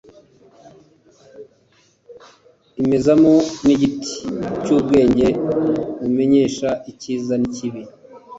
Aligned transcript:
imezamo 2.81 3.33
n’igiti 3.65 4.11
cy’ubwenge 4.63 5.27
bumenyesha 5.99 6.69
icyiza 6.91 7.33
n’ikibi 7.41 7.81